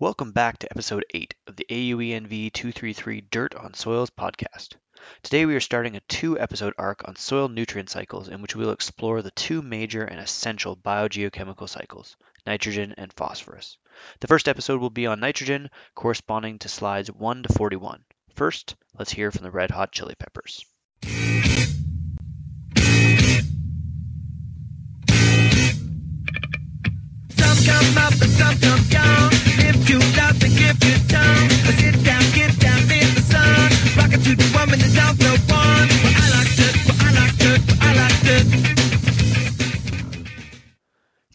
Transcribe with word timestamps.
Welcome 0.00 0.32
back 0.32 0.56
to 0.60 0.70
episode 0.70 1.04
8 1.12 1.34
of 1.46 1.56
the 1.56 1.66
AUENV 1.68 2.54
233 2.54 3.20
Dirt 3.30 3.54
on 3.54 3.74
Soils 3.74 4.08
podcast. 4.08 4.76
Today 5.22 5.44
we 5.44 5.54
are 5.54 5.60
starting 5.60 5.94
a 5.94 6.00
two 6.08 6.40
episode 6.40 6.72
arc 6.78 7.06
on 7.06 7.16
soil 7.16 7.50
nutrient 7.50 7.90
cycles 7.90 8.28
in 8.28 8.40
which 8.40 8.56
we 8.56 8.64
will 8.64 8.72
explore 8.72 9.20
the 9.20 9.30
two 9.32 9.60
major 9.60 10.02
and 10.02 10.18
essential 10.18 10.74
biogeochemical 10.74 11.68
cycles, 11.68 12.16
nitrogen 12.46 12.94
and 12.96 13.12
phosphorus. 13.12 13.76
The 14.20 14.26
first 14.26 14.48
episode 14.48 14.80
will 14.80 14.88
be 14.88 15.06
on 15.06 15.20
nitrogen, 15.20 15.68
corresponding 15.94 16.58
to 16.60 16.70
slides 16.70 17.12
1 17.12 17.42
to 17.42 17.52
41. 17.52 18.02
First, 18.34 18.76
let's 18.98 19.12
hear 19.12 19.30
from 19.30 19.42
the 19.42 19.50
Red 19.50 19.70
Hot 19.70 19.92
Chili 19.92 20.14
Peppers. 20.18 20.64
Some 27.36 27.64
come 27.66 27.98
up 27.98 28.12
and 28.12 28.30
some 28.30 28.58
come 28.60 28.88
down. 28.88 29.49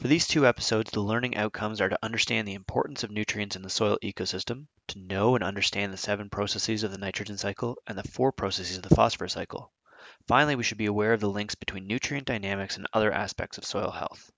For 0.05 0.09
these 0.09 0.27
two 0.27 0.45
episodes, 0.45 0.91
the 0.91 0.99
learning 0.99 1.35
outcomes 1.35 1.81
are 1.81 1.89
to 1.89 1.97
understand 2.03 2.47
the 2.47 2.53
importance 2.53 3.03
of 3.03 3.09
nutrients 3.09 3.55
in 3.55 3.63
the 3.63 3.71
soil 3.71 3.97
ecosystem, 4.03 4.67
to 4.89 4.99
know 4.99 5.33
and 5.33 5.43
understand 5.43 5.91
the 5.91 5.97
seven 5.97 6.29
processes 6.29 6.83
of 6.83 6.91
the 6.91 6.99
nitrogen 6.99 7.39
cycle 7.39 7.77
and 7.87 7.97
the 7.97 8.03
four 8.03 8.31
processes 8.31 8.77
of 8.77 8.83
the 8.83 8.93
phosphorus 8.93 9.33
cycle. 9.33 9.71
Finally, 10.27 10.55
we 10.55 10.63
should 10.63 10.77
be 10.77 10.85
aware 10.85 11.13
of 11.13 11.21
the 11.21 11.27
links 11.27 11.55
between 11.55 11.87
nutrient 11.87 12.27
dynamics 12.27 12.77
and 12.77 12.85
other 12.93 13.11
aspects 13.11 13.57
of 13.57 13.65
soil 13.65 13.89
health. 13.89 14.31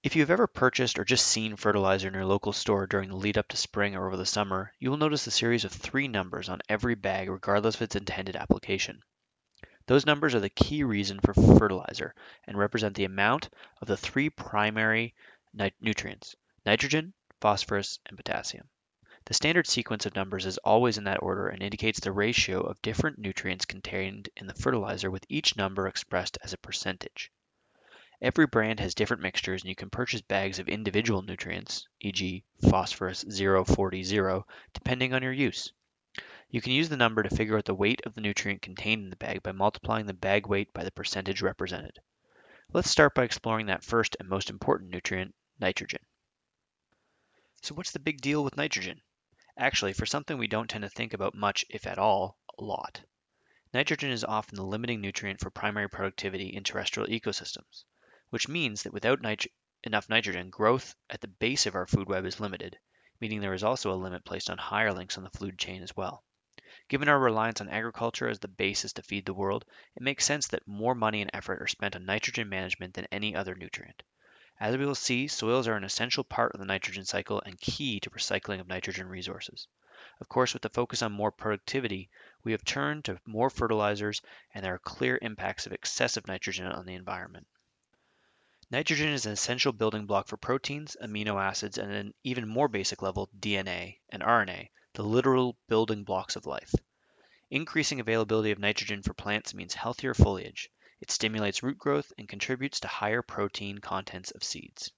If 0.00 0.14
you 0.14 0.22
have 0.22 0.30
ever 0.30 0.46
purchased 0.46 0.96
or 0.96 1.04
just 1.04 1.26
seen 1.26 1.56
fertilizer 1.56 2.06
in 2.06 2.14
your 2.14 2.24
local 2.24 2.52
store 2.52 2.86
during 2.86 3.08
the 3.08 3.16
lead 3.16 3.36
up 3.36 3.48
to 3.48 3.56
spring 3.56 3.96
or 3.96 4.06
over 4.06 4.16
the 4.16 4.24
summer, 4.24 4.72
you 4.78 4.90
will 4.90 4.96
notice 4.96 5.26
a 5.26 5.32
series 5.32 5.64
of 5.64 5.72
three 5.72 6.06
numbers 6.06 6.48
on 6.48 6.60
every 6.68 6.94
bag 6.94 7.28
regardless 7.28 7.74
of 7.74 7.82
its 7.82 7.96
intended 7.96 8.36
application. 8.36 9.02
Those 9.86 10.06
numbers 10.06 10.36
are 10.36 10.40
the 10.40 10.50
key 10.50 10.84
reason 10.84 11.18
for 11.18 11.34
fertilizer 11.34 12.14
and 12.46 12.56
represent 12.56 12.94
the 12.94 13.06
amount 13.06 13.48
of 13.80 13.88
the 13.88 13.96
three 13.96 14.30
primary 14.30 15.16
nit- 15.52 15.74
nutrients 15.80 16.36
nitrogen, 16.64 17.12
phosphorus, 17.40 17.98
and 18.06 18.16
potassium. 18.16 18.68
The 19.24 19.34
standard 19.34 19.66
sequence 19.66 20.06
of 20.06 20.14
numbers 20.14 20.46
is 20.46 20.58
always 20.58 20.96
in 20.96 21.04
that 21.04 21.22
order 21.22 21.48
and 21.48 21.60
indicates 21.60 21.98
the 21.98 22.12
ratio 22.12 22.60
of 22.60 22.80
different 22.82 23.18
nutrients 23.18 23.64
contained 23.66 24.28
in 24.36 24.46
the 24.46 24.54
fertilizer 24.54 25.10
with 25.10 25.26
each 25.28 25.56
number 25.56 25.88
expressed 25.88 26.38
as 26.44 26.52
a 26.52 26.58
percentage. 26.58 27.32
Every 28.20 28.48
brand 28.48 28.80
has 28.80 28.96
different 28.96 29.22
mixtures 29.22 29.62
and 29.62 29.68
you 29.68 29.76
can 29.76 29.90
purchase 29.90 30.22
bags 30.22 30.58
of 30.58 30.68
individual 30.68 31.22
nutrients, 31.22 31.86
e.g. 32.00 32.44
phosphorus 32.68 33.24
040, 33.30 34.42
depending 34.72 35.14
on 35.14 35.22
your 35.22 35.32
use. 35.32 35.72
You 36.50 36.60
can 36.60 36.72
use 36.72 36.88
the 36.88 36.96
number 36.96 37.22
to 37.22 37.34
figure 37.34 37.56
out 37.56 37.64
the 37.64 37.76
weight 37.76 38.00
of 38.04 38.14
the 38.14 38.20
nutrient 38.20 38.60
contained 38.60 39.04
in 39.04 39.10
the 39.10 39.16
bag 39.16 39.44
by 39.44 39.52
multiplying 39.52 40.06
the 40.06 40.14
bag 40.14 40.48
weight 40.48 40.72
by 40.72 40.82
the 40.82 40.90
percentage 40.90 41.42
represented. 41.42 42.00
Let's 42.72 42.90
start 42.90 43.14
by 43.14 43.22
exploring 43.22 43.66
that 43.66 43.84
first 43.84 44.16
and 44.18 44.28
most 44.28 44.50
important 44.50 44.90
nutrient, 44.90 45.32
nitrogen. 45.60 46.04
So 47.62 47.72
what's 47.76 47.92
the 47.92 48.00
big 48.00 48.20
deal 48.20 48.42
with 48.42 48.56
nitrogen? 48.56 49.00
Actually, 49.56 49.92
for 49.92 50.06
something 50.06 50.38
we 50.38 50.48
don't 50.48 50.68
tend 50.68 50.82
to 50.82 50.90
think 50.90 51.14
about 51.14 51.36
much, 51.36 51.64
if 51.70 51.86
at 51.86 51.98
all, 51.98 52.36
a 52.58 52.64
lot. 52.64 53.00
Nitrogen 53.72 54.10
is 54.10 54.24
often 54.24 54.56
the 54.56 54.64
limiting 54.64 55.00
nutrient 55.00 55.38
for 55.38 55.50
primary 55.50 55.88
productivity 55.88 56.48
in 56.48 56.64
terrestrial 56.64 57.08
ecosystems, 57.08 57.84
which 58.30 58.48
means 58.48 58.82
that 58.82 58.92
without 58.92 59.20
nit- 59.20 59.52
enough 59.82 60.08
nitrogen, 60.08 60.50
growth 60.50 60.94
at 61.08 61.20
the 61.20 61.28
base 61.28 61.66
of 61.66 61.74
our 61.74 61.86
food 61.86 62.08
web 62.08 62.24
is 62.24 62.40
limited, 62.40 62.78
meaning 63.20 63.40
there 63.40 63.54
is 63.54 63.64
also 63.64 63.92
a 63.92 63.94
limit 63.94 64.24
placed 64.24 64.50
on 64.50 64.58
higher 64.58 64.92
links 64.92 65.16
on 65.16 65.24
the 65.24 65.38
food 65.38 65.58
chain 65.58 65.82
as 65.82 65.96
well. 65.96 66.22
Given 66.88 67.08
our 67.08 67.18
reliance 67.18 67.60
on 67.60 67.68
agriculture 67.68 68.28
as 68.28 68.38
the 68.38 68.48
basis 68.48 68.92
to 68.94 69.02
feed 69.02 69.24
the 69.24 69.32
world, 69.32 69.64
it 69.96 70.02
makes 70.02 70.24
sense 70.24 70.48
that 70.48 70.66
more 70.66 70.94
money 70.94 71.22
and 71.22 71.30
effort 71.32 71.62
are 71.62 71.66
spent 71.66 71.96
on 71.96 72.04
nitrogen 72.04 72.48
management 72.48 72.94
than 72.94 73.06
any 73.10 73.34
other 73.34 73.54
nutrient. 73.54 74.02
As 74.60 74.76
we 74.76 74.84
will 74.84 74.94
see, 74.94 75.28
soils 75.28 75.68
are 75.68 75.76
an 75.76 75.84
essential 75.84 76.24
part 76.24 76.52
of 76.52 76.60
the 76.60 76.66
nitrogen 76.66 77.04
cycle 77.04 77.40
and 77.46 77.60
key 77.60 78.00
to 78.00 78.10
recycling 78.10 78.60
of 78.60 78.66
nitrogen 78.66 79.06
resources. 79.08 79.68
Of 80.20 80.28
course, 80.28 80.52
with 80.52 80.62
the 80.62 80.68
focus 80.68 81.00
on 81.00 81.12
more 81.12 81.32
productivity, 81.32 82.10
we 82.42 82.52
have 82.52 82.64
turned 82.64 83.04
to 83.04 83.20
more 83.24 83.50
fertilizers, 83.50 84.20
and 84.52 84.64
there 84.64 84.74
are 84.74 84.80
clear 84.80 85.18
impacts 85.22 85.66
of 85.66 85.72
excessive 85.72 86.26
nitrogen 86.26 86.66
on 86.66 86.86
the 86.86 86.94
environment. 86.94 87.46
Nitrogen 88.70 89.08
is 89.08 89.24
an 89.24 89.32
essential 89.32 89.72
building 89.72 90.04
block 90.04 90.28
for 90.28 90.36
proteins, 90.36 90.94
amino 91.02 91.42
acids, 91.42 91.78
and 91.78 91.90
at 91.90 92.04
an 92.04 92.12
even 92.22 92.46
more 92.46 92.68
basic 92.68 93.00
level, 93.00 93.30
DNA 93.40 94.00
and 94.10 94.22
RNA, 94.22 94.68
the 94.92 95.02
literal 95.02 95.56
building 95.68 96.04
blocks 96.04 96.36
of 96.36 96.44
life. 96.44 96.74
Increasing 97.48 97.98
availability 97.98 98.50
of 98.50 98.58
nitrogen 98.58 99.02
for 99.02 99.14
plants 99.14 99.54
means 99.54 99.72
healthier 99.72 100.12
foliage. 100.12 100.68
It 101.00 101.10
stimulates 101.10 101.62
root 101.62 101.78
growth 101.78 102.12
and 102.18 102.28
contributes 102.28 102.80
to 102.80 102.88
higher 102.88 103.22
protein 103.22 103.78
contents 103.78 104.32
of 104.32 104.44
seeds. 104.44 104.92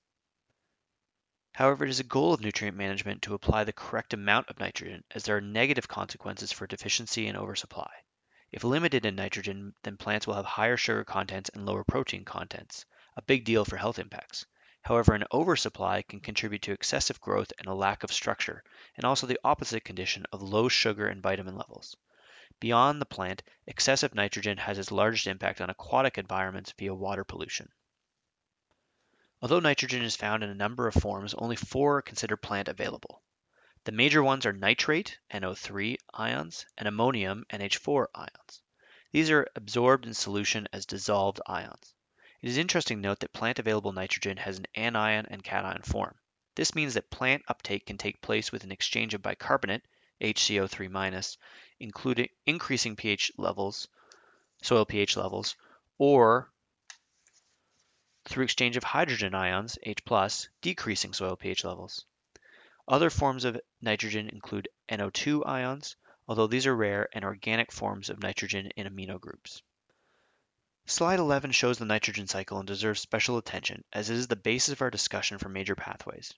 However, 1.52 1.84
it 1.84 1.90
is 1.90 2.00
a 2.00 2.04
goal 2.04 2.34
of 2.34 2.40
nutrient 2.40 2.76
management 2.76 3.22
to 3.22 3.34
apply 3.34 3.62
the 3.62 3.72
correct 3.72 4.12
amount 4.12 4.48
of 4.48 4.58
nitrogen, 4.58 5.04
as 5.12 5.22
there 5.22 5.36
are 5.36 5.40
negative 5.40 5.86
consequences 5.86 6.50
for 6.50 6.66
deficiency 6.66 7.28
and 7.28 7.38
oversupply. 7.38 7.92
If 8.50 8.64
limited 8.64 9.06
in 9.06 9.14
nitrogen, 9.14 9.76
then 9.84 9.96
plants 9.96 10.26
will 10.26 10.34
have 10.34 10.44
higher 10.44 10.76
sugar 10.76 11.04
contents 11.04 11.50
and 11.54 11.64
lower 11.64 11.84
protein 11.84 12.24
contents, 12.24 12.84
a 13.20 13.22
big 13.22 13.44
deal 13.44 13.66
for 13.66 13.76
health 13.76 13.98
impacts. 13.98 14.46
However, 14.80 15.12
an 15.12 15.24
oversupply 15.30 16.00
can 16.00 16.20
contribute 16.20 16.62
to 16.62 16.72
excessive 16.72 17.20
growth 17.20 17.52
and 17.58 17.66
a 17.66 17.74
lack 17.74 18.02
of 18.02 18.10
structure, 18.10 18.64
and 18.96 19.04
also 19.04 19.26
the 19.26 19.38
opposite 19.44 19.84
condition 19.84 20.24
of 20.32 20.40
low 20.40 20.70
sugar 20.70 21.06
and 21.06 21.22
vitamin 21.22 21.54
levels. 21.54 21.94
Beyond 22.60 22.98
the 22.98 23.04
plant, 23.04 23.42
excessive 23.66 24.14
nitrogen 24.14 24.56
has 24.56 24.78
its 24.78 24.90
largest 24.90 25.26
impact 25.26 25.60
on 25.60 25.68
aquatic 25.68 26.16
environments 26.16 26.72
via 26.78 26.94
water 26.94 27.22
pollution. 27.22 27.70
Although 29.42 29.60
nitrogen 29.60 30.00
is 30.00 30.16
found 30.16 30.42
in 30.42 30.48
a 30.48 30.54
number 30.54 30.88
of 30.88 30.94
forms, 30.94 31.34
only 31.34 31.56
four 31.56 31.98
are 31.98 32.02
considered 32.02 32.38
plant 32.38 32.68
available. 32.68 33.22
The 33.84 33.92
major 33.92 34.22
ones 34.22 34.46
are 34.46 34.54
nitrate, 34.54 35.18
NO3 35.30 35.98
ions, 36.14 36.64
and 36.78 36.88
ammonium, 36.88 37.44
NH4 37.50 38.06
ions. 38.14 38.62
These 39.12 39.30
are 39.30 39.46
absorbed 39.54 40.06
in 40.06 40.14
solution 40.14 40.68
as 40.72 40.86
dissolved 40.86 41.42
ions. 41.44 41.94
It 42.42 42.48
is 42.48 42.56
interesting 42.56 43.02
to 43.02 43.08
note 43.08 43.20
that 43.20 43.34
plant 43.34 43.58
available 43.58 43.92
nitrogen 43.92 44.38
has 44.38 44.58
an 44.58 44.66
anion 44.74 45.26
and 45.28 45.44
cation 45.44 45.82
form. 45.82 46.18
This 46.54 46.74
means 46.74 46.94
that 46.94 47.10
plant 47.10 47.42
uptake 47.48 47.84
can 47.84 47.98
take 47.98 48.22
place 48.22 48.50
with 48.50 48.64
an 48.64 48.72
exchange 48.72 49.12
of 49.12 49.20
bicarbonate, 49.20 49.84
HCO3-, 50.22 51.36
including 51.80 52.28
increasing 52.46 52.96
pH 52.96 53.32
levels, 53.36 53.88
soil 54.62 54.86
pH 54.86 55.16
levels, 55.16 55.54
or 55.98 56.50
through 58.24 58.44
exchange 58.44 58.76
of 58.76 58.84
hydrogen 58.84 59.34
ions, 59.34 59.78
H+, 59.82 60.02
decreasing 60.62 61.12
soil 61.12 61.36
pH 61.36 61.64
levels. 61.64 62.06
Other 62.88 63.10
forms 63.10 63.44
of 63.44 63.60
nitrogen 63.80 64.28
include 64.30 64.68
NO2 64.88 65.46
ions, 65.46 65.96
although 66.26 66.46
these 66.46 66.66
are 66.66 66.76
rare, 66.76 67.08
and 67.12 67.24
organic 67.24 67.70
forms 67.70 68.08
of 68.08 68.22
nitrogen 68.22 68.68
in 68.76 68.86
amino 68.86 69.20
groups. 69.20 69.62
Slide 70.86 71.18
11 71.18 71.52
shows 71.52 71.78
the 71.78 71.84
nitrogen 71.84 72.26
cycle 72.26 72.58
and 72.58 72.66
deserves 72.66 73.00
special 73.00 73.38
attention 73.38 73.84
as 73.92 74.10
it 74.10 74.16
is 74.16 74.26
the 74.26 74.36
basis 74.36 74.72
of 74.72 74.82
our 74.82 74.90
discussion 74.90 75.38
for 75.38 75.48
major 75.48 75.76
pathways. 75.76 76.34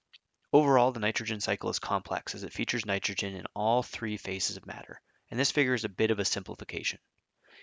Overall, 0.53 0.93
the 0.93 1.01
nitrogen 1.01 1.41
cycle 1.41 1.71
is 1.71 1.79
complex 1.79 2.35
as 2.35 2.43
it 2.43 2.53
features 2.53 2.85
nitrogen 2.85 3.35
in 3.35 3.47
all 3.55 3.83
three 3.83 4.17
phases 4.17 4.57
of 4.57 4.67
matter, 4.67 5.01
and 5.31 5.41
this 5.41 5.51
figure 5.51 5.73
is 5.73 5.85
a 5.85 5.89
bit 5.89 6.11
of 6.11 6.19
a 6.19 6.25
simplification. 6.25 6.99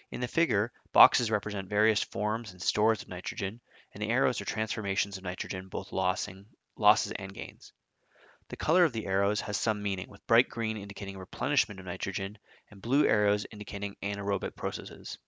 In 0.09 0.21
the 0.21 0.27
figure, 0.27 0.71
boxes 0.91 1.29
represent 1.29 1.69
various 1.69 2.01
forms 2.01 2.51
and 2.51 2.59
stores 2.59 3.03
of 3.03 3.09
nitrogen, 3.09 3.61
and 3.93 4.01
the 4.01 4.09
arrows 4.09 4.41
are 4.41 4.45
transformations 4.45 5.17
of 5.17 5.23
nitrogen, 5.23 5.67
both 5.67 5.91
lossing, 5.91 6.47
losses 6.75 7.11
and 7.11 7.31
gains. 7.31 7.73
The 8.47 8.57
color 8.57 8.83
of 8.83 8.93
the 8.93 9.05
arrows 9.05 9.41
has 9.41 9.57
some 9.57 9.83
meaning, 9.83 10.09
with 10.09 10.25
bright 10.25 10.49
green 10.49 10.77
indicating 10.77 11.19
replenishment 11.19 11.79
of 11.79 11.85
nitrogen 11.85 12.39
and 12.71 12.81
blue 12.81 13.05
arrows 13.05 13.45
indicating 13.51 13.95
anaerobic 14.01 14.55
processes. 14.55 15.19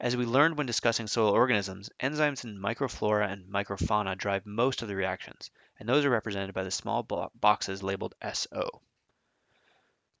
As 0.00 0.16
we 0.16 0.24
learned 0.24 0.56
when 0.56 0.66
discussing 0.66 1.08
soil 1.08 1.30
organisms, 1.30 1.90
enzymes 1.98 2.44
in 2.44 2.60
microflora 2.60 3.32
and 3.32 3.46
microfauna 3.46 4.16
drive 4.16 4.46
most 4.46 4.80
of 4.80 4.86
the 4.86 4.94
reactions, 4.94 5.50
and 5.76 5.88
those 5.88 6.04
are 6.04 6.10
represented 6.10 6.54
by 6.54 6.62
the 6.62 6.70
small 6.70 7.02
boxes 7.02 7.82
labeled 7.82 8.14
SO. 8.32 8.80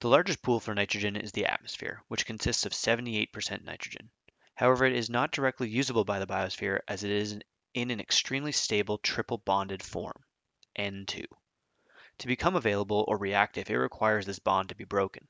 The 0.00 0.08
largest 0.08 0.42
pool 0.42 0.58
for 0.58 0.74
nitrogen 0.74 1.14
is 1.14 1.30
the 1.30 1.46
atmosphere, 1.46 2.02
which 2.08 2.26
consists 2.26 2.66
of 2.66 2.72
78% 2.72 3.62
nitrogen. 3.62 4.10
However, 4.56 4.84
it 4.84 4.96
is 4.96 5.08
not 5.08 5.30
directly 5.30 5.68
usable 5.68 6.04
by 6.04 6.18
the 6.18 6.26
biosphere 6.26 6.80
as 6.88 7.04
it 7.04 7.12
is 7.12 7.38
in 7.72 7.92
an 7.92 8.00
extremely 8.00 8.50
stable 8.50 8.98
triple 8.98 9.38
bonded 9.38 9.84
form, 9.84 10.24
N2. 10.76 11.24
To 12.18 12.26
become 12.26 12.56
available 12.56 13.04
or 13.06 13.16
reactive, 13.16 13.70
it 13.70 13.76
requires 13.76 14.26
this 14.26 14.40
bond 14.40 14.70
to 14.70 14.74
be 14.74 14.82
broken. 14.82 15.28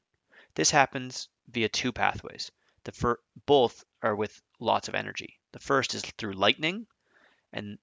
This 0.54 0.70
happens 0.70 1.28
via 1.48 1.68
two 1.68 1.92
pathways. 1.92 2.50
The 2.84 2.92
fir- 2.92 3.20
both 3.46 3.84
are 4.02 4.14
with 4.14 4.40
lots 4.60 4.88
of 4.88 4.94
energy. 4.94 5.40
The 5.52 5.58
first 5.58 5.94
is 5.94 6.02
through 6.02 6.34
lightning, 6.34 6.86
and 7.52 7.78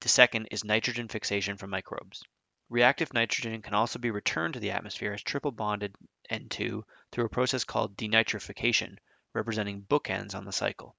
the 0.00 0.08
second 0.08 0.46
is 0.46 0.64
nitrogen 0.64 1.08
fixation 1.08 1.56
from 1.56 1.70
microbes. 1.70 2.22
Reactive 2.68 3.12
nitrogen 3.12 3.62
can 3.62 3.74
also 3.74 4.00
be 4.00 4.10
returned 4.10 4.54
to 4.54 4.60
the 4.60 4.72
atmosphere 4.72 5.12
as 5.12 5.22
triple 5.22 5.52
bonded 5.52 5.94
N2 6.30 6.82
through 7.12 7.24
a 7.24 7.28
process 7.28 7.62
called 7.62 7.96
denitrification, 7.96 8.98
representing 9.32 9.82
bookends 9.82 10.34
on 10.34 10.44
the 10.44 10.52
cycle. 10.52 10.96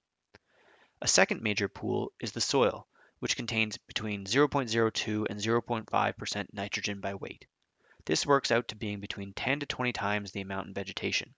A 1.02 1.08
second 1.08 1.42
major 1.42 1.68
pool 1.68 2.14
is 2.22 2.32
the 2.32 2.40
soil, 2.40 2.88
which 3.20 3.36
contains 3.36 3.78
between 3.78 4.26
0.02 4.26 5.26
and 5.30 5.40
0.5% 5.40 6.54
nitrogen 6.54 7.02
by 7.02 7.14
weight. 7.16 7.46
This 8.06 8.26
works 8.26 8.52
out 8.52 8.70
to 8.70 8.76
being 8.76 9.02
between 9.02 9.34
10 9.34 9.60
to 9.60 9.66
20 9.66 9.92
times 9.92 10.32
the 10.32 10.42
amount 10.42 10.68
in 10.68 10.74
vegetation. 10.74 11.36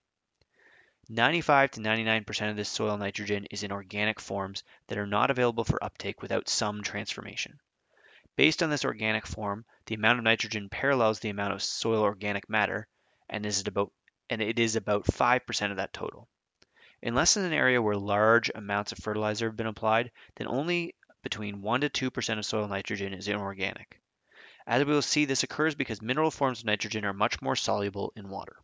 95 1.12 1.72
to 1.72 1.80
99% 1.80 2.50
of 2.50 2.56
this 2.56 2.68
soil 2.68 2.96
nitrogen 2.96 3.44
is 3.50 3.64
in 3.64 3.72
organic 3.72 4.20
forms 4.20 4.62
that 4.86 4.96
are 4.96 5.08
not 5.08 5.28
available 5.28 5.64
for 5.64 5.82
uptake 5.82 6.22
without 6.22 6.48
some 6.48 6.84
transformation. 6.84 7.58
Based 8.36 8.62
on 8.62 8.70
this 8.70 8.84
organic 8.84 9.26
form, 9.26 9.64
the 9.86 9.96
amount 9.96 10.18
of 10.18 10.24
nitrogen 10.24 10.68
parallels 10.68 11.18
the 11.18 11.30
amount 11.30 11.52
of 11.52 11.64
soil 11.64 12.02
organic 12.02 12.48
matter 12.48 12.86
and 13.28 13.44
is 13.44 13.66
about 13.66 13.90
and 14.30 14.40
it 14.40 14.60
is 14.60 14.76
about 14.76 15.04
5% 15.04 15.70
of 15.72 15.78
that 15.78 15.92
total. 15.92 16.28
Unless 17.02 17.36
in 17.36 17.44
an 17.44 17.52
area 17.52 17.82
where 17.82 17.96
large 17.96 18.48
amounts 18.54 18.92
of 18.92 18.98
fertilizer 18.98 19.48
have 19.48 19.56
been 19.56 19.66
applied, 19.66 20.12
then 20.36 20.46
only 20.46 20.94
between 21.24 21.60
1 21.60 21.80
to 21.80 21.90
2% 21.90 22.38
of 22.38 22.46
soil 22.46 22.68
nitrogen 22.68 23.14
is 23.14 23.26
inorganic. 23.26 24.00
As 24.64 24.84
we 24.84 24.92
will 24.92 25.02
see, 25.02 25.24
this 25.24 25.42
occurs 25.42 25.74
because 25.74 26.00
mineral 26.00 26.30
forms 26.30 26.60
of 26.60 26.66
nitrogen 26.66 27.04
are 27.04 27.12
much 27.12 27.42
more 27.42 27.56
soluble 27.56 28.12
in 28.14 28.28
water. 28.28 28.54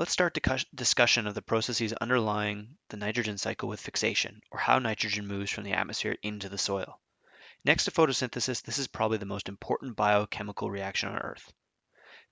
Let's 0.00 0.12
start 0.12 0.32
the 0.32 0.64
discussion 0.74 1.26
of 1.26 1.34
the 1.34 1.42
processes 1.42 1.92
underlying 1.92 2.78
the 2.88 2.96
nitrogen 2.96 3.36
cycle 3.36 3.68
with 3.68 3.82
fixation, 3.82 4.40
or 4.50 4.58
how 4.58 4.78
nitrogen 4.78 5.26
moves 5.26 5.50
from 5.50 5.64
the 5.64 5.74
atmosphere 5.74 6.16
into 6.22 6.48
the 6.48 6.56
soil. 6.56 6.98
Next 7.66 7.84
to 7.84 7.90
photosynthesis, 7.90 8.62
this 8.62 8.78
is 8.78 8.86
probably 8.86 9.18
the 9.18 9.26
most 9.26 9.46
important 9.46 9.96
biochemical 9.96 10.70
reaction 10.70 11.10
on 11.10 11.18
Earth. 11.18 11.52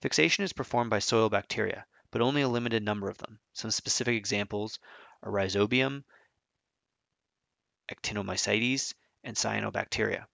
Fixation 0.01 0.45
is 0.45 0.55
performed 0.55 0.89
by 0.89 1.01
soil 1.01 1.29
bacteria, 1.29 1.85
but 2.11 2.23
only 2.23 2.41
a 2.41 2.49
limited 2.49 2.83
number 2.83 3.11
of 3.11 3.19
them. 3.19 3.39
Some 3.53 3.71
specific 3.71 4.17
examples 4.17 4.79
are 5.23 5.31
Rhizobium, 5.31 6.05
Actinomycetes, 7.93 8.95
and 9.23 9.37
Cyanobacteria. 9.37 10.25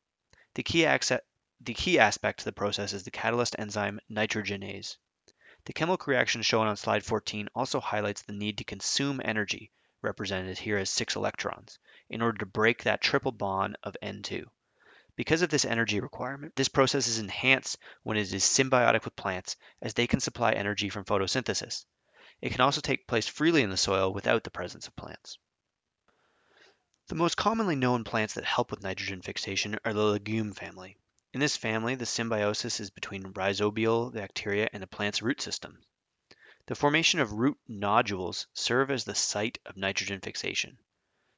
The 0.55 0.63
key, 0.63 0.85
the 0.85 1.75
key 1.75 1.99
aspect 1.99 2.39
to 2.39 2.45
the 2.45 2.53
process 2.53 2.93
is 2.93 3.03
the 3.03 3.11
catalyst 3.11 3.57
enzyme 3.59 3.99
nitrogenase. 4.09 4.99
The 5.67 5.73
chemical 5.73 6.11
reaction 6.11 6.43
shown 6.43 6.67
on 6.67 6.77
slide 6.77 7.05
14 7.05 7.49
also 7.55 7.81
highlights 7.81 8.23
the 8.23 8.35
need 8.35 8.59
to 8.59 8.65
consume 8.65 9.21
energy, 9.25 9.71
represented 10.03 10.59
here 10.59 10.77
as 10.77 10.91
6 10.91 11.17
electrons, 11.17 11.79
in 12.11 12.21
order 12.21 12.39
to 12.39 12.47
break 12.47 12.83
that 12.83 13.01
triple 13.01 13.33
bond 13.33 13.79
of 13.83 13.97
N2. 14.03 14.45
Because 15.17 15.43
of 15.43 15.49
this 15.49 15.65
energy 15.65 16.01
requirement, 16.01 16.55
this 16.57 16.69
process 16.69 17.07
is 17.07 17.19
enhanced 17.19 17.79
when 18.03 18.19
it 18.19 18.33
is 18.33 18.45
symbiotic 18.45 19.05
with 19.05 19.17
plants, 19.17 19.57
as 19.81 19.95
they 19.95 20.07
can 20.07 20.21
supply 20.21 20.53
energy 20.53 20.91
from 20.91 21.05
photosynthesis. 21.05 21.87
It 22.43 22.51
can 22.51 22.61
also 22.61 22.83
take 22.83 23.07
place 23.07 23.27
freely 23.27 23.63
in 23.63 23.71
the 23.71 23.77
soil 23.77 24.13
without 24.13 24.45
the 24.45 24.51
presence 24.51 24.87
of 24.87 24.97
plants. 24.97 25.39
The 27.09 27.15
most 27.15 27.37
commonly 27.37 27.77
known 27.77 28.05
plants 28.05 28.35
that 28.35 28.45
help 28.45 28.71
with 28.71 28.83
nitrogen 28.83 29.23
fixation 29.23 29.79
are 29.85 29.93
the 29.95 30.03
legume 30.03 30.53
family. 30.53 30.99
In 31.35 31.41
this 31.41 31.57
family, 31.57 31.97
the 31.97 32.07
symbiosis 32.07 32.79
is 32.79 32.91
between 32.91 33.33
rhizobial 33.33 34.13
bacteria 34.13 34.69
and 34.73 34.81
the 34.81 34.87
plant's 34.87 35.21
root 35.21 35.41
system. 35.41 35.83
The 36.67 36.77
formation 36.77 37.19
of 37.19 37.33
root 37.33 37.59
nodules 37.67 38.47
serve 38.55 38.89
as 38.89 39.03
the 39.03 39.17
site 39.17 39.59
of 39.67 39.77
nitrogen 39.77 40.21
fixation. 40.21 40.79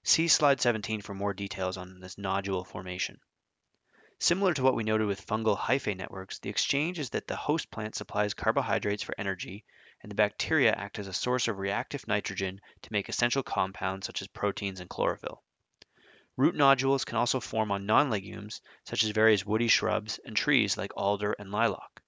See 0.05 0.29
slide 0.29 0.61
17 0.61 1.01
for 1.01 1.15
more 1.15 1.33
details 1.33 1.79
on 1.79 2.01
this 2.01 2.19
nodule 2.19 2.63
formation. 2.63 3.21
Similar 4.19 4.53
to 4.53 4.63
what 4.63 4.75
we 4.75 4.85
noted 4.85 5.07
with 5.07 5.27
fungal 5.27 5.57
hyphae 5.57 5.97
networks, 5.97 6.41
the 6.41 6.51
exchange 6.51 6.99
is 6.99 7.09
that 7.09 7.27
the 7.27 7.37
host 7.37 7.71
plant 7.71 7.95
supplies 7.95 8.35
carbohydrates 8.35 9.03
for 9.03 9.15
energy, 9.17 9.65
and 10.03 10.11
the 10.11 10.15
bacteria 10.15 10.75
act 10.75 10.99
as 10.99 11.07
a 11.07 11.15
source 11.15 11.49
of 11.49 11.57
reactive 11.57 12.07
nitrogen 12.07 12.61
to 12.83 12.93
make 12.93 13.09
essential 13.09 13.43
compounds 13.43 14.07
such 14.07 14.21
as 14.21 14.29
proteins 14.29 14.81
and 14.81 14.91
chlorophyll. 14.91 15.43
Root 16.39 16.55
nodules 16.55 17.07
can 17.07 17.17
also 17.17 17.41
form 17.41 17.73
on 17.73 17.87
non-legumes, 17.87 18.61
such 18.85 19.03
as 19.03 19.09
various 19.09 19.47
woody 19.47 19.69
shrubs 19.69 20.19
and 20.19 20.37
trees 20.37 20.77
like 20.77 20.93
alder 20.95 21.33
and 21.39 21.51
lilac. 21.51 22.03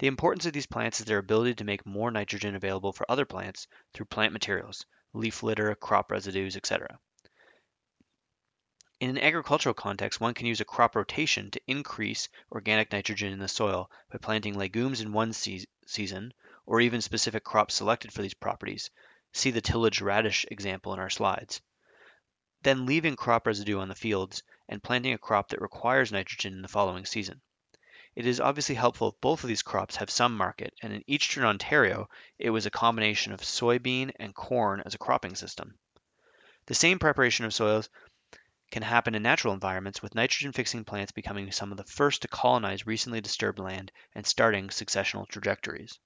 The 0.00 0.08
importance 0.08 0.44
of 0.44 0.52
these 0.52 0.66
plants 0.66 0.98
is 0.98 1.06
their 1.06 1.18
ability 1.18 1.54
to 1.54 1.64
make 1.64 1.86
more 1.86 2.10
nitrogen 2.10 2.56
available 2.56 2.92
for 2.92 3.08
other 3.08 3.24
plants 3.24 3.68
through 3.94 4.06
plant 4.06 4.32
materials, 4.32 4.86
leaf 5.12 5.44
litter, 5.44 5.72
crop 5.76 6.10
residues, 6.10 6.56
etc. 6.56 6.98
In 8.98 9.10
an 9.10 9.18
agricultural 9.18 9.74
context, 9.74 10.20
one 10.20 10.34
can 10.34 10.46
use 10.46 10.60
a 10.60 10.64
crop 10.64 10.96
rotation 10.96 11.52
to 11.52 11.62
increase 11.68 12.28
organic 12.50 12.90
nitrogen 12.90 13.32
in 13.32 13.38
the 13.38 13.46
soil 13.46 13.88
by 14.10 14.18
planting 14.18 14.58
legumes 14.58 15.00
in 15.00 15.12
one 15.12 15.32
se 15.32 15.66
season, 15.86 16.34
or 16.66 16.80
even 16.80 17.00
specific 17.00 17.44
crops 17.44 17.76
selected 17.76 18.12
for 18.12 18.22
these 18.22 18.34
properties. 18.34 18.90
See 19.32 19.52
the 19.52 19.60
tillage 19.60 20.00
radish 20.00 20.44
example 20.50 20.92
in 20.92 20.98
our 20.98 21.08
slides 21.08 21.62
then 22.62 22.86
leaving 22.86 23.16
crop 23.16 23.46
residue 23.46 23.78
on 23.78 23.88
the 23.88 23.94
fields 23.94 24.42
and 24.68 24.82
planting 24.82 25.12
a 25.12 25.18
crop 25.18 25.48
that 25.48 25.60
requires 25.60 26.12
nitrogen 26.12 26.52
in 26.52 26.62
the 26.62 26.68
following 26.68 27.04
season. 27.04 27.40
It 28.16 28.26
is 28.26 28.40
obviously 28.40 28.74
helpful 28.74 29.08
if 29.08 29.20
both 29.20 29.44
of 29.44 29.48
these 29.48 29.62
crops 29.62 29.96
have 29.96 30.10
some 30.10 30.36
market, 30.36 30.74
and 30.82 30.92
in 30.92 31.04
eastern 31.06 31.44
Ontario, 31.44 32.08
it 32.38 32.50
was 32.50 32.66
a 32.66 32.70
combination 32.70 33.32
of 33.32 33.40
soybean 33.40 34.10
and 34.18 34.34
corn 34.34 34.82
as 34.84 34.94
a 34.94 34.98
cropping 34.98 35.36
system. 35.36 35.78
The 36.66 36.74
same 36.74 36.98
preparation 36.98 37.44
of 37.44 37.54
soils 37.54 37.88
can 38.70 38.82
happen 38.82 39.14
in 39.14 39.22
natural 39.22 39.54
environments, 39.54 40.02
with 40.02 40.14
nitrogen 40.14 40.52
fixing 40.52 40.84
plants 40.84 41.12
becoming 41.12 41.50
some 41.50 41.70
of 41.72 41.78
the 41.78 41.84
first 41.84 42.22
to 42.22 42.28
colonize 42.28 42.86
recently 42.86 43.20
disturbed 43.20 43.58
land 43.58 43.90
and 44.14 44.26
starting 44.26 44.68
successional 44.68 45.26
trajectories. 45.28 45.98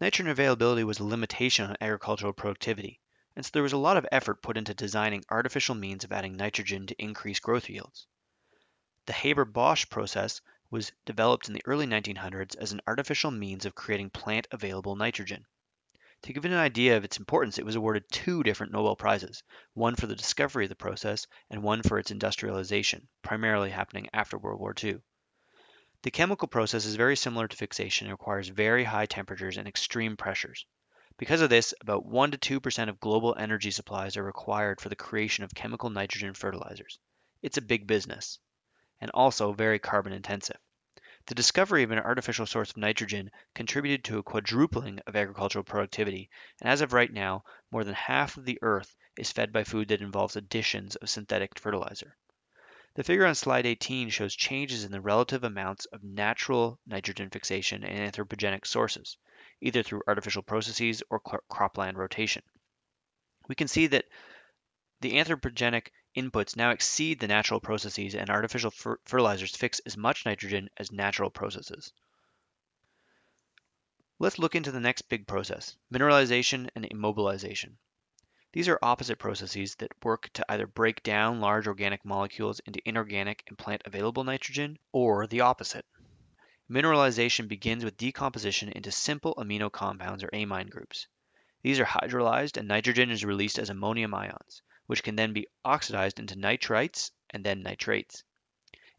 Nitrogen 0.00 0.30
availability 0.30 0.84
was 0.84 0.98
a 0.98 1.04
limitation 1.04 1.68
on 1.68 1.76
agricultural 1.80 2.32
productivity, 2.32 3.00
and 3.34 3.44
so 3.44 3.50
there 3.52 3.62
was 3.62 3.72
a 3.72 3.78
lot 3.78 3.96
of 3.96 4.06
effort 4.12 4.42
put 4.42 4.56
into 4.56 4.74
designing 4.74 5.24
artificial 5.30 5.74
means 5.74 6.04
of 6.04 6.12
adding 6.12 6.36
nitrogen 6.36 6.86
to 6.86 7.02
increase 7.02 7.40
growth 7.40 7.68
yields. 7.68 8.06
The 9.06 9.12
Haber-Bosch 9.12 9.88
process 9.88 10.40
was 10.70 10.92
developed 11.04 11.48
in 11.48 11.54
the 11.54 11.62
early 11.66 11.86
1900s 11.86 12.56
as 12.56 12.72
an 12.72 12.80
artificial 12.86 13.30
means 13.30 13.66
of 13.66 13.74
creating 13.74 14.10
plant-available 14.10 14.96
nitrogen. 14.96 15.44
To 16.22 16.32
give 16.32 16.44
an 16.44 16.52
idea 16.52 16.96
of 16.96 17.04
its 17.04 17.18
importance, 17.18 17.58
it 17.58 17.66
was 17.66 17.74
awarded 17.74 18.04
two 18.10 18.44
different 18.44 18.72
Nobel 18.72 18.94
Prizes, 18.94 19.42
one 19.74 19.96
for 19.96 20.06
the 20.06 20.14
discovery 20.14 20.66
of 20.66 20.68
the 20.68 20.76
process 20.76 21.26
and 21.50 21.64
one 21.64 21.82
for 21.82 21.98
its 21.98 22.12
industrialization, 22.12 23.08
primarily 23.22 23.70
happening 23.70 24.08
after 24.12 24.38
World 24.38 24.60
War 24.60 24.72
II. 24.80 25.00
The 26.02 26.10
chemical 26.10 26.46
process 26.48 26.84
is 26.84 26.94
very 26.94 27.16
similar 27.16 27.48
to 27.48 27.56
fixation 27.56 28.06
and 28.06 28.12
requires 28.12 28.48
very 28.48 28.84
high 28.84 29.06
temperatures 29.06 29.56
and 29.56 29.66
extreme 29.66 30.16
pressures. 30.16 30.64
Because 31.18 31.42
of 31.42 31.50
this, 31.50 31.74
about 31.80 32.06
1 32.06 32.30
to 32.30 32.60
2% 32.60 32.88
of 32.88 32.98
global 32.98 33.34
energy 33.38 33.70
supplies 33.70 34.16
are 34.16 34.22
required 34.22 34.80
for 34.80 34.88
the 34.88 34.96
creation 34.96 35.44
of 35.44 35.54
chemical 35.54 35.90
nitrogen 35.90 36.32
fertilizers. 36.32 36.98
It's 37.42 37.58
a 37.58 37.62
big 37.62 37.86
business, 37.86 38.38
and 38.98 39.10
also 39.10 39.52
very 39.52 39.78
carbon 39.78 40.14
intensive. 40.14 40.56
The 41.26 41.34
discovery 41.34 41.82
of 41.82 41.90
an 41.90 41.98
artificial 41.98 42.46
source 42.46 42.70
of 42.70 42.78
nitrogen 42.78 43.30
contributed 43.54 44.04
to 44.04 44.18
a 44.18 44.22
quadrupling 44.22 45.00
of 45.06 45.14
agricultural 45.14 45.64
productivity, 45.64 46.30
and 46.60 46.70
as 46.70 46.80
of 46.80 46.94
right 46.94 47.12
now, 47.12 47.44
more 47.70 47.84
than 47.84 47.94
half 47.94 48.38
of 48.38 48.44
the 48.46 48.58
earth 48.62 48.96
is 49.18 49.30
fed 49.30 49.52
by 49.52 49.64
food 49.64 49.88
that 49.88 50.00
involves 50.00 50.36
additions 50.36 50.96
of 50.96 51.10
synthetic 51.10 51.58
fertilizer. 51.58 52.16
The 52.94 53.04
figure 53.04 53.26
on 53.26 53.34
slide 53.34 53.66
18 53.66 54.08
shows 54.08 54.34
changes 54.34 54.82
in 54.82 54.92
the 54.92 55.00
relative 55.00 55.44
amounts 55.44 55.84
of 55.86 56.02
natural 56.02 56.80
nitrogen 56.86 57.28
fixation 57.28 57.84
and 57.84 58.12
anthropogenic 58.12 58.66
sources 58.66 59.18
either 59.62 59.82
through 59.82 60.02
artificial 60.06 60.42
processes 60.42 61.02
or 61.08 61.20
cropland 61.20 61.96
rotation. 61.96 62.42
We 63.48 63.54
can 63.54 63.68
see 63.68 63.86
that 63.88 64.04
the 65.00 65.12
anthropogenic 65.14 65.88
inputs 66.16 66.56
now 66.56 66.70
exceed 66.70 67.18
the 67.18 67.28
natural 67.28 67.60
processes 67.60 68.14
and 68.14 68.28
artificial 68.28 68.70
fer 68.70 68.98
fertilizers 69.04 69.56
fix 69.56 69.80
as 69.80 69.96
much 69.96 70.26
nitrogen 70.26 70.68
as 70.76 70.92
natural 70.92 71.30
processes. 71.30 71.92
Let's 74.18 74.38
look 74.38 74.54
into 74.54 74.70
the 74.70 74.80
next 74.80 75.08
big 75.08 75.26
process, 75.26 75.76
mineralization 75.92 76.68
and 76.76 76.84
immobilization. 76.84 77.76
These 78.52 78.68
are 78.68 78.78
opposite 78.82 79.18
processes 79.18 79.74
that 79.76 79.92
work 80.04 80.28
to 80.34 80.44
either 80.52 80.66
break 80.66 81.02
down 81.02 81.40
large 81.40 81.66
organic 81.66 82.04
molecules 82.04 82.60
into 82.60 82.86
inorganic 82.86 83.42
and 83.48 83.56
plant 83.56 83.82
available 83.86 84.24
nitrogen, 84.24 84.78
or 84.92 85.26
the 85.26 85.40
opposite. 85.40 85.86
Mineralization 86.72 87.48
begins 87.48 87.84
with 87.84 87.98
decomposition 87.98 88.70
into 88.70 88.90
simple 88.90 89.34
amino 89.34 89.70
compounds 89.70 90.24
or 90.24 90.30
amine 90.32 90.68
groups. 90.68 91.06
These 91.60 91.78
are 91.78 91.84
hydrolyzed 91.84 92.56
and 92.56 92.66
nitrogen 92.66 93.10
is 93.10 93.26
released 93.26 93.58
as 93.58 93.68
ammonium 93.68 94.14
ions, 94.14 94.62
which 94.86 95.02
can 95.02 95.14
then 95.14 95.34
be 95.34 95.48
oxidized 95.66 96.18
into 96.18 96.34
nitrites 96.34 97.10
and 97.28 97.44
then 97.44 97.62
nitrates. 97.62 98.24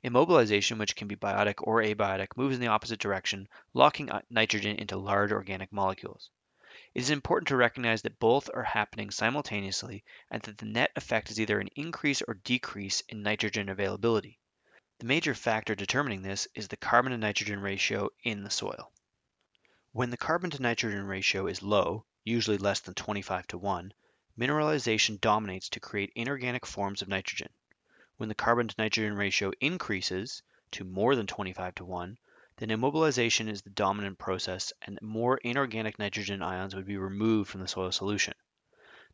Immobilization, 0.04 0.78
which 0.78 0.96
can 0.96 1.08
be 1.08 1.16
biotic 1.16 1.56
or 1.64 1.82
abiotic, 1.82 2.38
moves 2.38 2.54
in 2.54 2.62
the 2.62 2.68
opposite 2.68 3.00
direction, 3.00 3.50
locking 3.74 4.08
nitrogen 4.30 4.78
into 4.78 4.96
large 4.96 5.32
organic 5.32 5.74
molecules. 5.74 6.30
It 6.94 7.02
is 7.02 7.10
important 7.10 7.48
to 7.48 7.56
recognize 7.56 8.04
that 8.04 8.20
both 8.20 8.52
are 8.54 8.62
happening 8.62 9.10
simultaneously 9.10 10.04
and 10.30 10.44
that 10.44 10.60
the 10.60 10.68
net 10.68 10.92
effect 10.96 11.32
is 11.32 11.40
either 11.40 11.60
an 11.60 11.70
increase 11.76 12.22
or 12.22 12.36
decrease 12.36 13.02
in 13.10 13.24
nitrogen 13.24 13.68
availability. 13.68 14.40
The 15.04 15.08
major 15.08 15.36
factor 15.36 15.76
determining 15.76 16.22
this 16.22 16.48
is 16.56 16.70
the 16.70 16.78
carbon 16.78 17.12
to 17.12 17.18
nitrogen 17.18 17.60
ratio 17.60 18.08
in 18.24 18.46
the 18.46 18.50
soil. 18.50 18.94
When 19.92 20.12
the 20.12 20.16
carbon 20.16 20.50
to 20.52 20.62
nitrogen 20.62 21.06
ratio 21.06 21.48
is 21.48 21.62
low, 21.62 22.06
usually 22.24 22.58
less 22.58 22.80
than 22.80 22.94
25 22.94 23.46
to 23.48 23.58
1, 23.58 23.94
mineralization 24.40 25.20
dominates 25.20 25.68
to 25.68 25.82
create 25.82 26.14
inorganic 26.16 26.66
forms 26.66 27.02
of 27.02 27.10
nitrogen. 27.10 27.50
When 28.16 28.30
the 28.30 28.34
carbon 28.34 28.70
to 28.70 28.76
nitrogen 28.78 29.18
ratio 29.18 29.52
increases 29.60 30.42
to 30.72 30.86
more 30.86 31.18
than 31.18 31.28
25 31.28 31.76
to 31.76 31.84
1, 31.84 32.18
then 32.56 32.70
immobilization 32.70 33.50
is 33.50 33.62
the 33.62 33.72
dominant 33.72 34.18
process 34.20 34.72
and 34.84 34.98
more 35.02 35.36
inorganic 35.40 36.00
nitrogen 36.00 36.42
ions 36.42 36.76
would 36.76 36.86
be 36.86 36.96
removed 36.96 37.50
from 37.50 37.60
the 37.60 37.68
soil 37.68 37.92
solution. 37.92 38.36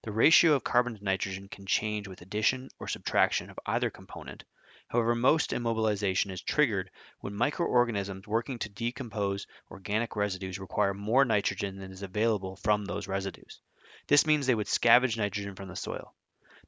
The 0.03 0.11
ratio 0.11 0.53
of 0.53 0.63
carbon 0.63 0.95
to 0.99 1.03
nitrogen 1.03 1.49
can 1.49 1.65
change 1.65 2.07
with 2.07 2.21
addition 2.21 2.69
or 2.77 2.87
subtraction 2.87 3.49
of 3.49 3.59
either 3.65 3.89
component. 3.89 4.43
However, 4.89 5.13
most 5.13 5.51
immobilization 5.51 6.31
is 6.31 6.41
triggered 6.41 6.89
when 7.19 7.35
microorganisms 7.35 8.27
working 8.27 8.57
to 8.57 8.69
decompose 8.69 9.45
organic 9.69 10.15
residues 10.15 10.57
require 10.57 10.95
more 10.95 11.23
nitrogen 11.23 11.77
than 11.77 11.91
is 11.91 12.01
available 12.01 12.55
from 12.55 12.85
those 12.85 13.07
residues. 13.07 13.61
This 14.07 14.25
means 14.25 14.47
they 14.47 14.55
would 14.55 14.65
scavenge 14.65 15.15
nitrogen 15.15 15.53
from 15.53 15.67
the 15.67 15.75
soil. 15.75 16.15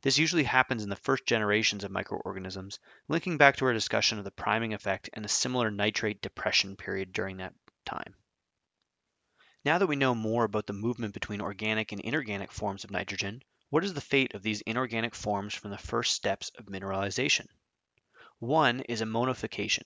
This 0.04 0.20
usually 0.20 0.44
happens 0.44 0.84
in 0.84 0.90
the 0.90 0.96
first 0.96 1.26
generations 1.26 1.84
of 1.84 1.90
microorganisms, 1.90 2.80
linking 3.08 3.38
back 3.38 3.56
to 3.58 3.66
our 3.66 3.74
discussion 3.74 4.20
of 4.20 4.24
the 4.24 4.30
priming 4.30 4.76
effect 4.76 5.10
and 5.14 5.26
a 5.26 5.28
similar 5.28 5.72
nitrate 5.72 6.22
depression 6.22 6.76
period 6.76 7.14
during 7.14 7.38
that 7.38 7.56
time. 7.86 8.14
Now 9.66 9.80
that 9.80 9.88
we 9.88 9.96
know 9.96 10.14
more 10.14 10.44
about 10.44 10.68
the 10.68 10.74
movement 10.74 11.16
between 11.16 11.42
organic 11.42 11.92
and 11.92 12.00
inorganic 12.02 12.52
forms 12.52 12.84
of 12.84 12.92
nitrogen, 12.92 13.42
what 13.72 13.84
is 13.84 13.96
the 13.96 14.02
fate 14.02 14.36
of 14.36 14.44
these 14.44 14.62
inorganic 14.62 15.16
forms 15.16 15.56
from 15.56 15.72
the 15.72 15.78
first 15.80 16.14
steps 16.14 16.52
of 16.60 16.66
mineralization? 16.66 17.48
One 18.42 18.80
is 18.90 19.04
ammonification, 19.04 19.84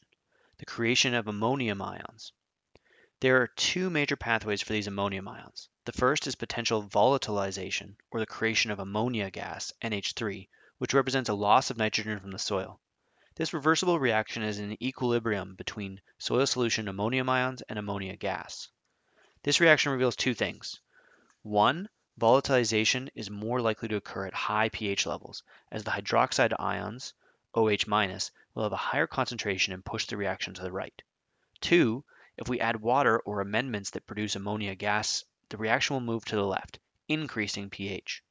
the 0.59 0.65
creation 0.65 1.13
of 1.13 1.27
ammonium 1.27 1.81
ions. 1.81 2.31
There 3.19 3.41
are 3.41 3.47
two 3.47 3.89
major 3.89 4.15
pathways 4.15 4.61
for 4.61 4.71
these 4.71 4.87
ammonium 4.87 5.27
ions. 5.27 5.67
The 5.83 5.91
first 5.91 6.25
is 6.25 6.35
potential 6.35 6.81
volatilization, 6.81 7.97
or 8.11 8.21
the 8.21 8.25
creation 8.25 8.71
of 8.71 8.79
ammonia 8.79 9.29
gas, 9.29 9.73
NH3, 9.81 10.47
which 10.77 10.93
represents 10.93 11.27
a 11.27 11.33
loss 11.33 11.69
of 11.69 11.75
nitrogen 11.75 12.17
from 12.21 12.31
the 12.31 12.39
soil. 12.39 12.79
This 13.35 13.53
reversible 13.53 13.99
reaction 13.99 14.41
is 14.41 14.57
an 14.57 14.81
equilibrium 14.81 15.55
between 15.55 15.99
soil 16.17 16.45
solution 16.45 16.87
ammonium 16.87 17.27
ions 17.27 17.61
and 17.63 17.77
ammonia 17.77 18.15
gas. 18.15 18.69
This 19.43 19.59
reaction 19.59 19.91
reveals 19.91 20.15
two 20.15 20.33
things. 20.33 20.79
One, 21.41 21.89
volatilization 22.17 23.09
is 23.15 23.29
more 23.29 23.59
likely 23.59 23.89
to 23.89 23.97
occur 23.97 24.27
at 24.27 24.33
high 24.33 24.69
pH 24.69 25.05
levels, 25.05 25.43
as 25.73 25.83
the 25.83 25.91
hydroxide 25.91 26.53
ions, 26.57 27.13
OH-, 27.55 27.87
will 28.53 28.63
have 28.63 28.73
a 28.73 28.75
higher 28.75 29.07
concentration 29.07 29.73
and 29.73 29.83
push 29.83 30.07
the 30.07 30.17
reaction 30.17 30.53
to 30.53 30.61
the 30.61 30.71
right. 30.71 31.01
Two, 31.61 32.03
if 32.37 32.49
we 32.49 32.59
add 32.59 32.81
water 32.81 33.19
or 33.19 33.39
amendments 33.39 33.91
that 33.91 34.05
produce 34.05 34.35
ammonia 34.35 34.75
gas, 34.75 35.23
the 35.47 35.55
reaction 35.55 35.93
will 35.93 36.01
move 36.01 36.25
to 36.25 36.35
the 36.35 36.45
left, 36.45 36.79
increasing 37.07 37.69
pH. 37.69 38.21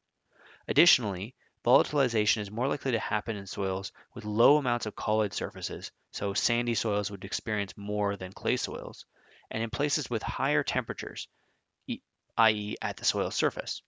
Additionally, 0.68 1.34
volatilization 1.64 2.42
is 2.42 2.50
more 2.50 2.68
likely 2.68 2.92
to 2.92 2.98
happen 2.98 3.34
in 3.34 3.46
soils 3.46 3.92
with 4.12 4.26
low 4.26 4.58
amounts 4.58 4.84
of 4.84 4.94
colloid 4.94 5.32
surfaces, 5.32 5.90
so 6.10 6.34
sandy 6.34 6.74
soils 6.74 7.10
would 7.10 7.24
experience 7.24 7.76
more 7.78 8.16
than 8.16 8.32
clay 8.32 8.58
soils, 8.58 9.06
and 9.50 9.62
in 9.62 9.70
places 9.70 10.10
with 10.10 10.22
higher 10.22 10.62
temperatures, 10.62 11.28
i.e. 12.36 12.76
at 12.82 12.98
the 12.98 13.04
soil 13.04 13.30
surface. 13.30 13.80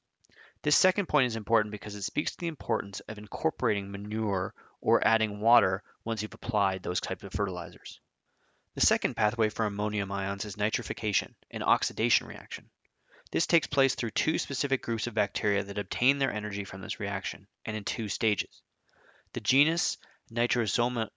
This 0.63 0.77
second 0.77 1.07
point 1.07 1.27
is 1.27 1.37
important 1.37 1.73
because 1.73 1.95
it 1.95 2.03
speaks 2.03 2.31
to 2.31 2.39
the 2.39 2.49
importance 2.49 3.01
of 3.01 3.19
incorporating 3.19 3.91
manure 3.91 4.55
or 4.87 5.05
adding 5.05 5.41
water 5.41 5.83
once 6.05 6.23
you've 6.23 6.33
applied 6.33 6.81
those 6.81 7.01
types 7.01 7.25
of 7.25 7.33
fertilizers. 7.33 7.99
The 8.77 8.81
second 8.81 9.17
pathway 9.17 9.49
for 9.49 9.67
ammonium 9.67 10.13
ions 10.13 10.45
is 10.45 10.55
nitrification, 10.55 11.35
an 11.51 11.65
oxidation 11.65 12.29
reaction. 12.29 12.71
This 13.33 13.49
takes 13.49 13.67
place 13.67 13.97
through 13.97 14.13
two 14.13 14.39
specific 14.39 14.83
groups 14.83 15.09
of 15.09 15.15
bacteria 15.15 15.65
that 15.65 15.79
obtain 15.79 16.19
their 16.19 16.33
energy 16.33 16.63
from 16.63 16.83
this 16.83 17.01
reaction, 17.01 17.49
and 17.65 17.77
in 17.77 17.83
two 17.83 18.09
stages. 18.09 18.63
The 19.33 19.41
genus 19.41 19.99
Nitrosomonas 20.31 21.11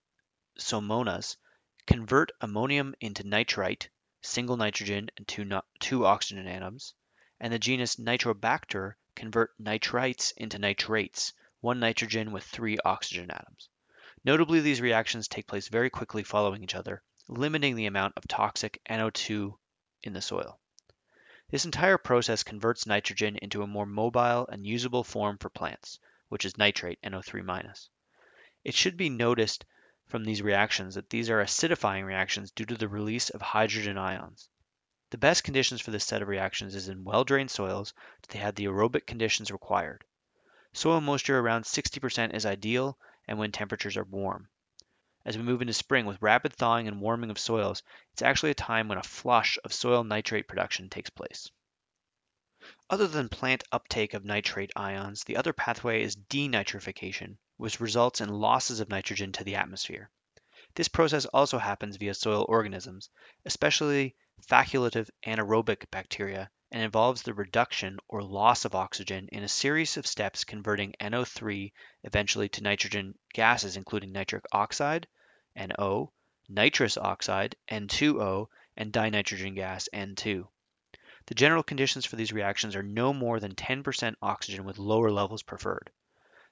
convert 1.85 2.31
ammonium 2.41 2.95
into 2.99 3.23
nitrite, 3.23 3.87
single 4.23 4.57
nitrogen 4.57 5.11
and 5.15 5.27
two, 5.27 5.47
two 5.79 6.07
oxygen 6.07 6.47
atoms, 6.47 6.95
and 7.39 7.53
the 7.53 7.59
genus 7.59 7.97
Nitrobacter 7.97 8.95
convert 9.13 9.51
nitrites 9.61 10.33
into 10.37 10.57
nitrates, 10.57 11.33
one 11.61 11.79
nitrogen 11.79 12.31
with 12.31 12.43
three 12.43 12.77
oxygen 12.85 13.29
atoms. 13.31 13.69
Notably, 14.23 14.59
these 14.59 14.81
reactions 14.81 15.27
take 15.27 15.47
place 15.47 15.67
very 15.67 15.89
quickly 15.89 16.23
following 16.23 16.63
each 16.63 16.75
other, 16.75 17.03
limiting 17.27 17.75
the 17.75 17.85
amount 17.85 18.13
of 18.17 18.27
toxic 18.27 18.81
NO2 18.89 19.57
in 20.03 20.13
the 20.13 20.21
soil. 20.21 20.59
This 21.49 21.65
entire 21.65 21.97
process 21.97 22.43
converts 22.43 22.85
nitrogen 22.85 23.37
into 23.37 23.63
a 23.63 23.67
more 23.67 23.85
mobile 23.85 24.47
and 24.47 24.65
usable 24.65 25.03
form 25.03 25.37
for 25.37 25.49
plants, 25.49 25.99
which 26.27 26.45
is 26.45 26.57
nitrate, 26.57 27.01
NO3-. 27.01 27.89
It 28.63 28.75
should 28.75 28.97
be 28.97 29.09
noticed 29.09 29.65
from 30.07 30.23
these 30.23 30.41
reactions 30.41 30.95
that 30.95 31.09
these 31.09 31.29
are 31.29 31.43
acidifying 31.43 32.05
reactions 32.05 32.51
due 32.51 32.65
to 32.65 32.75
the 32.75 32.87
release 32.87 33.29
of 33.29 33.41
hydrogen 33.41 33.97
ions. 33.97 34.49
The 35.11 35.17
best 35.17 35.43
conditions 35.43 35.81
for 35.81 35.91
this 35.91 36.05
set 36.05 36.21
of 36.21 36.27
reactions 36.27 36.75
is 36.75 36.87
in 36.87 37.03
well-drained 37.03 37.51
soils 37.51 37.93
that 38.21 38.29
they 38.29 38.39
have 38.39 38.55
the 38.55 38.65
aerobic 38.65 39.07
conditions 39.07 39.49
required. 39.49 40.03
Soil 40.73 41.01
moisture 41.01 41.39
around 41.39 41.63
60% 41.63 42.33
is 42.33 42.45
ideal 42.45 42.97
and 43.27 43.39
when 43.39 43.51
temperatures 43.51 43.97
are 43.97 44.03
warm. 44.03 44.49
As 45.25 45.37
we 45.37 45.43
move 45.43 45.61
into 45.61 45.73
spring 45.73 46.05
with 46.05 46.21
rapid 46.21 46.53
thawing 46.53 46.87
and 46.87 47.01
warming 47.01 47.29
of 47.29 47.39
soils, 47.39 47.83
it's 48.13 48.21
actually 48.21 48.51
a 48.51 48.55
time 48.55 48.87
when 48.87 48.97
a 48.97 49.03
flush 49.03 49.57
of 49.63 49.73
soil 49.73 50.03
nitrate 50.03 50.47
production 50.47 50.89
takes 50.89 51.09
place. 51.09 51.51
Other 52.89 53.07
than 53.07 53.29
plant 53.29 53.63
uptake 53.71 54.13
of 54.13 54.25
nitrate 54.25 54.71
ions, 54.75 55.23
the 55.23 55.37
other 55.37 55.53
pathway 55.53 56.03
is 56.03 56.15
denitrification, 56.15 57.37
which 57.57 57.79
results 57.79 58.21
in 58.21 58.29
losses 58.29 58.79
of 58.79 58.89
nitrogen 58.89 59.31
to 59.33 59.43
the 59.43 59.55
atmosphere. 59.55 60.09
This 60.75 60.87
process 60.87 61.25
also 61.25 61.57
happens 61.57 61.97
via 61.97 62.13
soil 62.13 62.45
organisms, 62.47 63.09
especially 63.45 64.15
facultative 64.47 65.09
anaerobic 65.25 65.89
bacteria, 65.89 66.51
and 66.71 66.83
involves 66.83 67.21
the 67.21 67.33
reduction 67.33 67.97
or 68.07 68.21
loss 68.21 68.65
of 68.65 68.75
oxygen 68.75 69.27
in 69.31 69.43
a 69.43 69.47
series 69.47 69.97
of 69.97 70.05
steps 70.05 70.43
converting 70.43 70.93
NO3 71.01 71.71
eventually 72.03 72.49
to 72.49 72.61
nitrogen 72.61 73.17
gases 73.33 73.75
including 73.75 74.11
nitric 74.11 74.45
oxide, 74.51 75.07
NO, 75.55 76.11
nitrous 76.47 76.97
oxide, 76.97 77.55
N2O, 77.69 78.47
and 78.77 78.93
dinitrogen 78.93 79.55
gas, 79.55 79.89
N2. 79.93 80.47
The 81.25 81.35
general 81.35 81.63
conditions 81.63 82.05
for 82.05 82.15
these 82.15 82.33
reactions 82.33 82.75
are 82.75 82.83
no 82.83 83.13
more 83.13 83.39
than 83.39 83.55
10% 83.55 84.15
oxygen 84.21 84.63
with 84.63 84.77
lower 84.77 85.11
levels 85.11 85.43
preferred. 85.43 85.91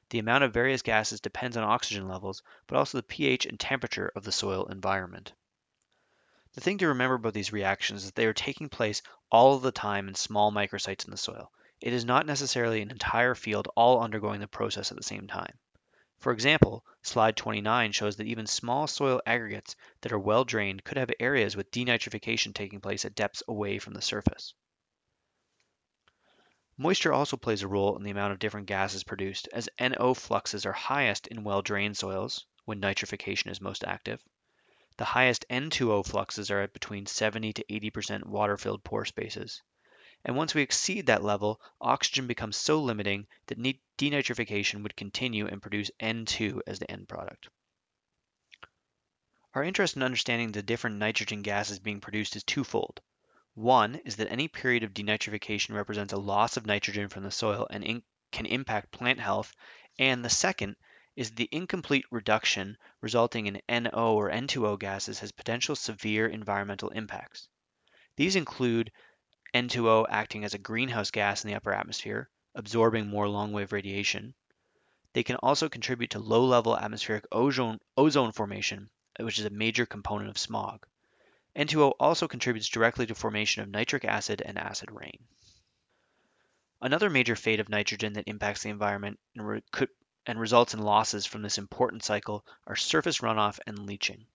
The 0.09 0.19
amount 0.19 0.43
of 0.43 0.53
various 0.53 0.81
gases 0.81 1.19
depends 1.19 1.57
on 1.57 1.63
oxygen 1.63 2.07
levels, 2.07 2.41
but 2.67 2.77
also 2.77 2.97
the 2.97 3.03
pH 3.03 3.45
and 3.45 3.59
temperature 3.59 4.11
of 4.15 4.23
the 4.23 4.31
soil 4.31 4.65
environment. 4.67 5.33
The 6.57 6.61
thing 6.61 6.79
to 6.79 6.87
remember 6.87 7.13
about 7.13 7.35
these 7.35 7.53
reactions 7.53 8.01
is 8.01 8.07
that 8.07 8.15
they 8.15 8.25
are 8.25 8.33
taking 8.33 8.67
place 8.67 9.03
all 9.29 9.53
of 9.53 9.61
the 9.61 9.71
time 9.71 10.07
in 10.07 10.15
small 10.15 10.51
microsites 10.51 11.05
in 11.05 11.11
the 11.11 11.15
soil. 11.15 11.51
It 11.81 11.93
is 11.93 12.03
not 12.03 12.25
necessarily 12.25 12.81
an 12.81 12.89
entire 12.89 13.35
field 13.35 13.67
all 13.75 14.01
undergoing 14.01 14.39
the 14.39 14.47
process 14.47 14.89
at 14.89 14.97
the 14.97 15.03
same 15.03 15.27
time. 15.27 15.59
For 16.17 16.31
example, 16.33 16.83
slide 17.03 17.37
29 17.37 17.91
shows 17.91 18.15
that 18.15 18.25
even 18.25 18.47
small 18.47 18.87
soil 18.87 19.21
aggregates 19.27 19.75
that 20.01 20.11
are 20.11 20.17
well 20.17 20.45
drained 20.45 20.83
could 20.83 20.97
have 20.97 21.11
areas 21.19 21.55
with 21.55 21.69
denitrification 21.69 22.55
taking 22.55 22.81
place 22.81 23.05
at 23.05 23.13
depths 23.13 23.43
away 23.47 23.77
from 23.77 23.93
the 23.93 24.01
surface. 24.01 24.55
Moisture 26.75 27.13
also 27.13 27.37
plays 27.37 27.61
a 27.61 27.67
role 27.67 27.95
in 27.97 28.01
the 28.01 28.09
amount 28.09 28.33
of 28.33 28.39
different 28.39 28.65
gases 28.65 29.03
produced, 29.03 29.47
as 29.53 29.69
NO 29.79 30.15
fluxes 30.15 30.65
are 30.65 30.73
highest 30.73 31.27
in 31.27 31.43
well 31.43 31.61
drained 31.61 31.97
soils 31.97 32.47
when 32.65 32.81
nitrification 32.81 33.51
is 33.51 33.61
most 33.61 33.83
active. 33.83 34.23
The 34.97 35.05
highest 35.05 35.45
N2O 35.49 36.05
fluxes 36.05 36.51
are 36.51 36.61
at 36.61 36.73
between 36.73 37.05
70 37.05 37.53
to 37.53 37.65
80% 37.69 38.25
water 38.25 38.57
filled 38.57 38.83
pore 38.83 39.05
spaces 39.05 39.61
and 40.25 40.35
once 40.35 40.55
we 40.55 40.61
exceed 40.61 41.05
that 41.05 41.23
level, 41.23 41.61
oxygen 41.79 42.27
becomes 42.27 42.57
so 42.57 42.81
limiting 42.81 43.27
that 43.45 43.61
denitrification 43.97 44.83
would 44.83 44.95
continue 44.95 45.47
and 45.47 45.61
produce 45.61 45.91
N2 45.99 46.61
as 46.67 46.79
the 46.79 46.91
end 46.91 47.07
product. 47.07 47.49
Our 49.53 49.63
interest 49.63 49.95
in 49.95 50.03
understanding 50.03 50.51
the 50.51 50.63
different 50.63 50.97
nitrogen 50.97 51.43
gases 51.43 51.79
being 51.79 52.01
produced 52.01 52.35
is 52.35 52.43
twofold. 52.43 52.99
One 53.53 53.95
is 54.05 54.17
that 54.17 54.31
any 54.31 54.47
period 54.47 54.83
of 54.83 54.93
denitrification 54.93 55.75
represents 55.75 56.13
a 56.13 56.17
loss 56.17 56.57
of 56.57 56.65
nitrogen 56.65 57.07
from 57.07 57.23
the 57.23 57.31
soil 57.31 57.67
and 57.69 57.83
in 57.83 58.03
can 58.31 58.45
impact 58.45 58.91
plant 58.91 59.19
health, 59.19 59.53
and 59.97 60.25
the 60.25 60.29
second 60.29 60.75
is 61.17 61.31
the 61.31 61.49
incomplete 61.51 62.05
reduction 62.11 62.77
resulting 63.01 63.47
in 63.47 63.59
NO 63.67 64.13
or 64.13 64.29
N2O 64.29 64.77
gases 64.77 65.17
has 65.19 65.31
potential 65.31 65.75
severe 65.75 66.27
environmental 66.27 66.89
impacts. 66.89 67.49
These 68.17 68.35
include 68.35 68.91
N2O 69.51 70.05
acting 70.09 70.45
as 70.45 70.53
a 70.53 70.59
greenhouse 70.59 71.09
gas 71.09 71.43
in 71.43 71.49
the 71.49 71.55
upper 71.55 71.73
atmosphere, 71.73 72.29
absorbing 72.53 73.07
more 73.07 73.27
long-wave 73.27 73.71
radiation. 73.71 74.35
They 75.13 75.23
can 75.23 75.37
also 75.37 75.69
contribute 75.69 76.11
to 76.11 76.19
low-level 76.19 76.77
atmospheric 76.77 77.25
ozone, 77.31 77.79
ozone 77.97 78.31
formation, 78.31 78.91
which 79.19 79.39
is 79.39 79.45
a 79.45 79.49
major 79.49 79.87
component 79.87 80.29
of 80.29 80.37
smog. 80.37 80.85
N2O 81.55 81.93
also 81.99 82.27
contributes 82.27 82.69
directly 82.69 83.07
to 83.07 83.15
formation 83.15 83.63
of 83.63 83.69
nitric 83.69 84.05
acid 84.05 84.43
and 84.45 84.59
acid 84.59 84.91
rain. 84.91 85.25
Another 86.79 87.09
major 87.09 87.35
fate 87.35 87.59
of 87.59 87.69
nitrogen 87.69 88.13
that 88.13 88.27
impacts 88.27 88.61
the 88.61 88.69
environment 88.69 89.19
and, 89.35 89.47
re- 89.47 89.63
could, 89.71 89.89
and 90.27 90.39
results 90.39 90.73
in 90.73 90.81
losses 90.81 91.25
from 91.25 91.41
this 91.41 91.57
important 91.57 92.03
cycle 92.03 92.45
are 92.67 92.75
surface 92.75 93.19
runoff 93.19 93.59
and 93.65 93.87
leaching. 93.87 94.27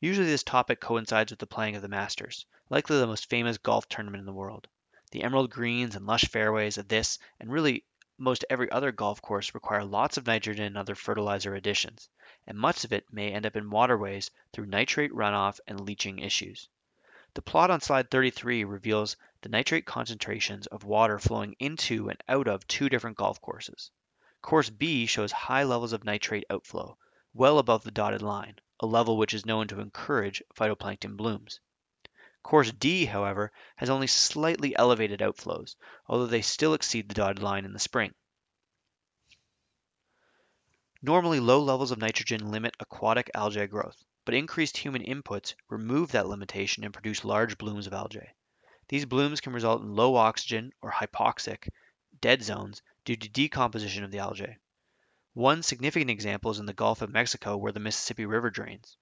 Usually 0.00 0.26
this 0.26 0.42
topic 0.42 0.80
coincides 0.80 1.30
with 1.30 1.38
the 1.38 1.46
playing 1.46 1.76
of 1.76 1.82
the 1.82 1.88
Masters, 1.88 2.46
likely 2.70 2.98
the 2.98 3.06
most 3.06 3.28
famous 3.28 3.58
golf 3.58 3.86
tournament 3.88 4.20
in 4.20 4.26
the 4.26 4.32
world. 4.32 4.66
The 5.10 5.22
emerald 5.22 5.50
greens 5.50 5.94
and 5.94 6.06
lush 6.06 6.24
fairways 6.24 6.78
of 6.78 6.88
this 6.88 7.18
and 7.38 7.52
really 7.52 7.84
most 8.16 8.44
every 8.48 8.70
other 8.70 8.90
golf 8.90 9.20
course 9.20 9.54
require 9.54 9.84
lots 9.84 10.16
of 10.16 10.26
nitrogen 10.26 10.64
and 10.64 10.78
other 10.78 10.94
fertilizer 10.94 11.54
additions, 11.54 12.08
and 12.46 12.58
much 12.58 12.84
of 12.84 12.92
it 12.92 13.12
may 13.12 13.32
end 13.32 13.44
up 13.44 13.54
in 13.54 13.68
waterways 13.68 14.30
through 14.52 14.66
nitrate 14.66 15.12
runoff 15.12 15.60
and 15.66 15.84
leaching 15.84 16.20
issues. 16.20 16.68
The 17.34 17.42
plot 17.42 17.70
on 17.70 17.80
slide 17.80 18.10
33 18.10 18.64
reveals 18.64 19.16
the 19.42 19.50
nitrate 19.50 19.84
concentrations 19.84 20.66
of 20.68 20.84
water 20.84 21.18
flowing 21.18 21.54
into 21.58 22.08
and 22.08 22.22
out 22.28 22.48
of 22.48 22.66
two 22.66 22.88
different 22.88 23.18
golf 23.18 23.40
courses. 23.40 23.90
Course 24.42 24.70
B 24.70 25.06
shows 25.06 25.30
high 25.30 25.62
levels 25.62 25.92
of 25.92 26.04
nitrate 26.04 26.44
outflow, 26.50 26.98
well 27.32 27.58
above 27.58 27.84
the 27.84 27.92
dotted 27.92 28.22
line, 28.22 28.56
a 28.80 28.86
level 28.86 29.16
which 29.16 29.34
is 29.34 29.46
known 29.46 29.68
to 29.68 29.78
encourage 29.78 30.42
phytoplankton 30.56 31.16
blooms. 31.16 31.60
Course 32.42 32.72
D, 32.72 33.04
however, 33.04 33.52
has 33.76 33.88
only 33.88 34.08
slightly 34.08 34.74
elevated 34.74 35.20
outflows, 35.20 35.76
although 36.08 36.26
they 36.26 36.42
still 36.42 36.74
exceed 36.74 37.08
the 37.08 37.14
dotted 37.14 37.40
line 37.40 37.64
in 37.64 37.72
the 37.72 37.78
spring. 37.78 38.12
Normally, 41.00 41.38
low 41.38 41.62
levels 41.62 41.92
of 41.92 41.98
nitrogen 41.98 42.50
limit 42.50 42.74
aquatic 42.80 43.30
algae 43.34 43.68
growth, 43.68 44.04
but 44.24 44.34
increased 44.34 44.76
human 44.76 45.04
inputs 45.04 45.54
remove 45.68 46.10
that 46.10 46.26
limitation 46.26 46.82
and 46.82 46.92
produce 46.92 47.24
large 47.24 47.58
blooms 47.58 47.86
of 47.86 47.92
algae. 47.92 48.34
These 48.88 49.06
blooms 49.06 49.40
can 49.40 49.52
result 49.52 49.82
in 49.82 49.94
low 49.94 50.16
oxygen 50.16 50.72
or 50.82 50.90
hypoxic 50.90 51.68
dead 52.20 52.42
zones 52.42 52.82
due 53.04 53.16
to 53.16 53.28
decomposition 53.28 54.04
of 54.04 54.10
the 54.10 54.18
algae. 54.18 54.58
One 55.34 55.62
significant 55.62 56.10
example 56.10 56.50
is 56.50 56.58
in 56.58 56.66
the 56.66 56.72
Gulf 56.72 57.02
of 57.02 57.10
Mexico 57.10 57.56
where 57.56 57.72
the 57.72 57.80
Mississippi 57.80 58.26
River 58.26 58.50
drains. 58.50 58.96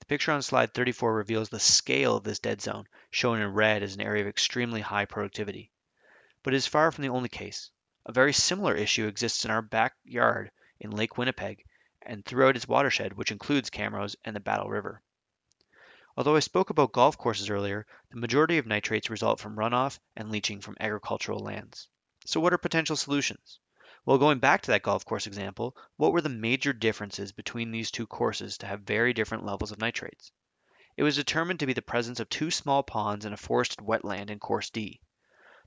The 0.00 0.06
picture 0.06 0.32
on 0.32 0.42
slide 0.42 0.74
34 0.74 1.14
reveals 1.14 1.48
the 1.48 1.60
scale 1.60 2.16
of 2.16 2.24
this 2.24 2.38
dead 2.38 2.60
zone, 2.60 2.88
shown 3.10 3.40
in 3.40 3.54
red 3.54 3.82
as 3.82 3.94
an 3.94 4.00
area 4.00 4.22
of 4.22 4.28
extremely 4.28 4.80
high 4.80 5.04
productivity. 5.04 5.70
But 6.42 6.54
it 6.54 6.56
is 6.56 6.66
far 6.66 6.90
from 6.92 7.02
the 7.02 7.08
only 7.08 7.28
case. 7.28 7.70
A 8.04 8.12
very 8.12 8.32
similar 8.32 8.74
issue 8.74 9.06
exists 9.06 9.44
in 9.44 9.50
our 9.50 9.62
backyard 9.62 10.50
in 10.80 10.90
Lake 10.90 11.16
Winnipeg 11.16 11.64
and 12.02 12.24
throughout 12.24 12.56
its 12.56 12.66
watershed, 12.66 13.12
which 13.12 13.30
includes 13.30 13.70
Camrose 13.70 14.16
and 14.24 14.34
the 14.34 14.40
Battle 14.40 14.68
River. 14.68 15.02
Although 16.16 16.36
I 16.36 16.40
spoke 16.40 16.70
about 16.70 16.92
golf 16.92 17.16
courses 17.16 17.48
earlier, 17.48 17.86
the 18.10 18.18
majority 18.20 18.58
of 18.58 18.66
nitrates 18.66 19.08
result 19.08 19.40
from 19.40 19.56
runoff 19.56 20.00
and 20.16 20.30
leaching 20.30 20.60
from 20.60 20.76
agricultural 20.80 21.38
lands. 21.38 21.88
So 22.24 22.40
what 22.40 22.52
are 22.52 22.58
potential 22.58 22.96
solutions? 22.96 23.58
Well, 24.04 24.18
going 24.18 24.38
back 24.38 24.62
to 24.62 24.70
that 24.72 24.82
golf 24.82 25.04
course 25.04 25.26
example, 25.26 25.76
what 25.96 26.12
were 26.12 26.20
the 26.20 26.28
major 26.28 26.72
differences 26.72 27.32
between 27.32 27.70
these 27.70 27.90
two 27.90 28.06
courses 28.06 28.58
to 28.58 28.66
have 28.66 28.82
very 28.82 29.12
different 29.12 29.44
levels 29.44 29.72
of 29.72 29.80
nitrates? 29.80 30.32
It 30.96 31.04
was 31.04 31.16
determined 31.16 31.60
to 31.60 31.66
be 31.66 31.72
the 31.72 31.82
presence 31.82 32.20
of 32.20 32.28
two 32.28 32.50
small 32.50 32.82
ponds 32.82 33.24
and 33.24 33.32
a 33.32 33.36
forested 33.36 33.78
wetland 33.80 34.28
in 34.28 34.38
course 34.38 34.70
D. 34.70 35.00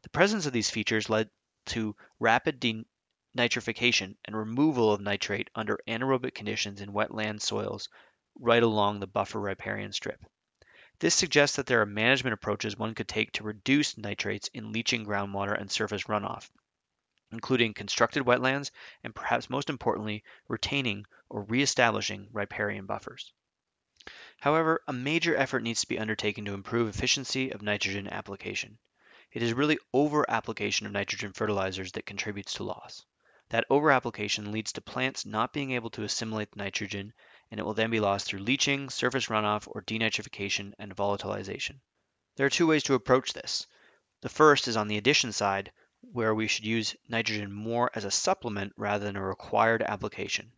The 0.01 0.09
presence 0.09 0.45
of 0.45 0.53
these 0.53 0.69
features 0.69 1.09
led 1.09 1.29
to 1.67 1.95
rapid 2.19 2.59
denitrification 2.59 4.17
and 4.23 4.37
removal 4.37 4.93
of 4.93 5.01
nitrate 5.01 5.49
under 5.55 5.79
anaerobic 5.87 6.35
conditions 6.35 6.79
in 6.79 6.93
wetland 6.93 7.41
soils 7.41 7.89
right 8.35 8.61
along 8.63 8.99
the 8.99 9.07
buffer 9.07 9.39
riparian 9.39 9.91
strip. 9.91 10.23
This 10.99 11.13
suggests 11.13 11.57
that 11.57 11.65
there 11.65 11.81
are 11.81 11.85
management 11.85 12.33
approaches 12.33 12.77
one 12.77 12.95
could 12.95 13.07
take 13.07 13.33
to 13.33 13.43
reduce 13.43 13.97
nitrates 13.97 14.47
in 14.53 14.71
leaching 14.71 15.05
groundwater 15.05 15.53
and 15.53 15.69
surface 15.69 16.05
runoff, 16.05 16.49
including 17.31 17.73
constructed 17.73 18.23
wetlands 18.23 18.71
and 19.03 19.13
perhaps 19.13 19.49
most 19.49 19.69
importantly, 19.69 20.23
retaining 20.47 21.05
or 21.29 21.43
reestablishing 21.43 22.29
riparian 22.31 22.85
buffers. 22.85 23.33
However, 24.39 24.81
a 24.87 24.93
major 24.93 25.35
effort 25.35 25.63
needs 25.63 25.81
to 25.81 25.87
be 25.87 25.99
undertaken 25.99 26.45
to 26.45 26.53
improve 26.53 26.87
efficiency 26.87 27.49
of 27.51 27.61
nitrogen 27.61 28.07
application. 28.07 28.77
It 29.31 29.41
is 29.41 29.53
really 29.53 29.79
over-application 29.93 30.85
of 30.85 30.93
nitrogen 30.93 31.33
fertilizers 31.33 31.91
that 31.93 32.05
contributes 32.05 32.53
to 32.53 32.63
loss. 32.63 33.05
That 33.49 33.65
over-application 33.69 34.51
leads 34.51 34.71
to 34.73 34.81
plants 34.81 35.25
not 35.25 35.51
being 35.51 35.71
able 35.71 35.89
to 35.91 36.03
assimilate 36.03 36.51
the 36.51 36.59
nitrogen 36.59 37.13
and 37.51 37.59
it 37.59 37.63
will 37.63 37.73
then 37.73 37.89
be 37.89 37.99
lost 37.99 38.25
through 38.25 38.39
leaching, 38.39 38.89
surface 38.89 39.27
runoff, 39.27 39.67
or 39.67 39.81
denitrification 39.81 40.73
and 40.79 40.95
volatilization. 40.95 41.79
There 42.35 42.45
are 42.45 42.49
two 42.49 42.67
ways 42.67 42.83
to 42.83 42.95
approach 42.95 43.33
this. 43.33 43.67
The 44.21 44.29
first 44.29 44.67
is 44.67 44.75
on 44.75 44.87
the 44.87 44.97
addition 44.97 45.31
side, 45.31 45.71
where 46.01 46.35
we 46.35 46.47
should 46.47 46.65
use 46.65 46.95
nitrogen 47.07 47.51
more 47.51 47.89
as 47.93 48.05
a 48.05 48.11
supplement 48.11 48.73
rather 48.77 49.05
than 49.05 49.15
a 49.15 49.23
required 49.23 49.81
application. 49.81 50.51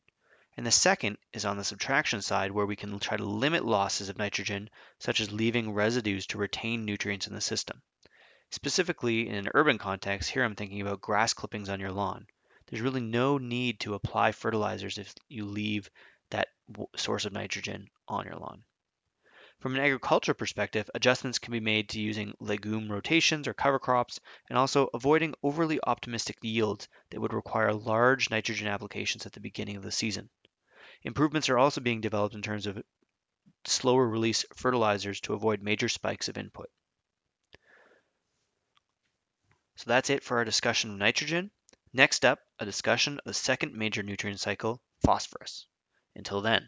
And 0.57 0.65
the 0.65 0.71
second 0.71 1.17
is 1.33 1.45
on 1.45 1.57
the 1.57 1.63
subtraction 1.63 2.21
side, 2.21 2.51
where 2.51 2.65
we 2.65 2.75
can 2.75 2.97
try 2.99 3.15
to 3.15 3.23
limit 3.23 3.63
losses 3.63 4.09
of 4.09 4.17
nitrogen, 4.17 4.69
such 4.99 5.19
as 5.19 5.31
leaving 5.31 5.71
residues 5.71 6.25
to 6.27 6.39
retain 6.39 6.83
nutrients 6.83 7.27
in 7.27 7.33
the 7.33 7.41
system. 7.41 7.81
Specifically, 8.49 9.27
in 9.27 9.35
an 9.35 9.49
urban 9.53 9.77
context, 9.77 10.31
here 10.31 10.43
I'm 10.43 10.55
thinking 10.55 10.81
about 10.81 11.01
grass 11.01 11.33
clippings 11.33 11.69
on 11.69 11.79
your 11.79 11.91
lawn. 11.91 12.25
There's 12.67 12.81
really 12.81 13.01
no 13.01 13.37
need 13.37 13.79
to 13.81 13.93
apply 13.93 14.31
fertilizers 14.31 14.97
if 14.97 15.13
you 15.29 15.45
leave 15.45 15.91
that 16.29 16.49
source 16.95 17.25
of 17.25 17.33
nitrogen 17.33 17.89
on 18.07 18.25
your 18.25 18.35
lawn. 18.35 18.63
From 19.59 19.73
an 19.73 19.81
agriculture 19.81 20.35
perspective, 20.35 20.87
adjustments 20.93 21.39
can 21.39 21.51
be 21.51 21.59
made 21.59 21.89
to 21.89 21.99
using 21.99 22.35
legume 22.39 22.91
rotations 22.91 23.47
or 23.47 23.55
cover 23.55 23.79
crops 23.79 24.19
and 24.49 24.57
also 24.57 24.87
avoiding 24.93 25.33
overly 25.41 25.79
optimistic 25.83 26.37
yields 26.43 26.87
that 27.09 27.19
would 27.19 27.33
require 27.33 27.73
large 27.73 28.29
nitrogen 28.29 28.67
applications 28.67 29.25
at 29.25 29.33
the 29.33 29.39
beginning 29.39 29.75
of 29.75 29.81
the 29.81 29.91
season. 29.91 30.29
Improvements 31.01 31.49
are 31.49 31.57
also 31.57 31.81
being 31.81 32.01
developed 32.01 32.35
in 32.35 32.43
terms 32.43 32.67
of 32.67 32.83
slower 33.65 34.07
release 34.07 34.45
fertilizers 34.55 35.21
to 35.21 35.33
avoid 35.33 35.61
major 35.61 35.89
spikes 35.89 36.29
of 36.29 36.37
input. 36.37 36.69
So 39.77 39.85
that's 39.87 40.09
it 40.11 40.23
for 40.23 40.37
our 40.37 40.45
discussion 40.45 40.91
of 40.91 40.97
nitrogen. 40.97 41.49
Next 41.93 42.25
up, 42.25 42.39
a 42.59 42.65
discussion 42.65 43.17
of 43.19 43.25
the 43.25 43.33
second 43.33 43.73
major 43.73 44.03
nutrient 44.03 44.39
cycle, 44.39 44.81
phosphorus. 45.03 45.65
Until 46.17 46.41
then. 46.41 46.67